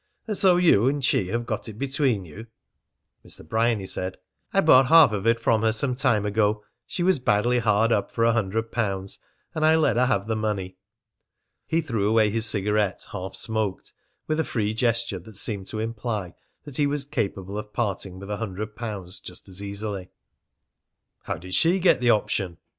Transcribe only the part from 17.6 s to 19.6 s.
parting with a hundred pounds just